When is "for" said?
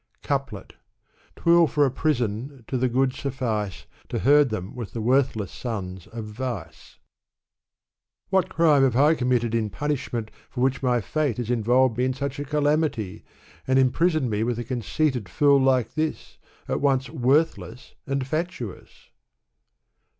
1.67-1.85, 10.49-10.61